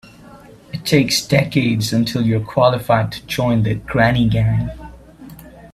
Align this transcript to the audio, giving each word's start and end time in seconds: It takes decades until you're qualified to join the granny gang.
It 0.73 0.83
takes 0.83 1.21
decades 1.23 1.93
until 1.93 2.23
you're 2.25 2.43
qualified 2.43 3.11
to 3.11 3.25
join 3.27 3.61
the 3.61 3.75
granny 3.75 4.27
gang. 4.27 4.71